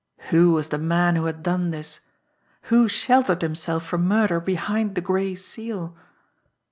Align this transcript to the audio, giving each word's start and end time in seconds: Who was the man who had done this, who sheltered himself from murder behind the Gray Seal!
Who 0.31 0.53
was 0.53 0.69
the 0.69 0.79
man 0.79 1.15
who 1.15 1.25
had 1.25 1.43
done 1.43 1.69
this, 1.69 1.99
who 2.73 2.87
sheltered 2.89 3.43
himself 3.43 3.85
from 3.85 4.07
murder 4.07 4.39
behind 4.39 4.95
the 4.95 5.01
Gray 5.01 5.35
Seal! 5.35 5.95